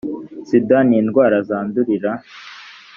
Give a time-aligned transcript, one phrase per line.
[0.47, 2.11] sida ni indwara zandurira